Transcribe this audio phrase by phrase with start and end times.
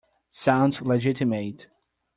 [0.31, 1.67] Sounds legitimate.